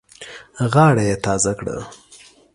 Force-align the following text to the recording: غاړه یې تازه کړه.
غاړه 0.73 1.03
یې 1.09 1.15
تازه 1.25 1.51
کړه. 1.59 1.77